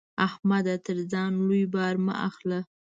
[0.27, 0.75] احمده!
[0.85, 2.59] تر ځان لوی بار مه اخله.